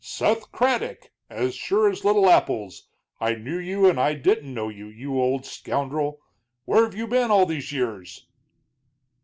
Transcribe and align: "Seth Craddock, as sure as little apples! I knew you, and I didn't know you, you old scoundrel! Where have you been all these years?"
"Seth 0.03 0.51
Craddock, 0.51 1.11
as 1.29 1.53
sure 1.53 1.87
as 1.87 2.03
little 2.03 2.27
apples! 2.27 2.89
I 3.19 3.35
knew 3.35 3.59
you, 3.59 3.85
and 3.87 3.99
I 3.99 4.15
didn't 4.15 4.51
know 4.51 4.67
you, 4.67 4.87
you 4.87 5.19
old 5.21 5.45
scoundrel! 5.45 6.21
Where 6.65 6.85
have 6.85 6.95
you 6.95 7.05
been 7.05 7.29
all 7.29 7.45
these 7.45 7.71
years?" 7.71 8.25